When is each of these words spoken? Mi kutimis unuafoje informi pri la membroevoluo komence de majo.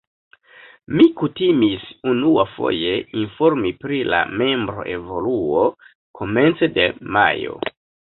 Mi 0.99 1.03
kutimis 1.17 1.83
unuafoje 2.11 2.93
informi 3.23 3.73
pri 3.83 3.99
la 4.13 4.21
membroevoluo 4.43 5.61
komence 6.21 6.71
de 6.79 6.87
majo. 7.19 7.61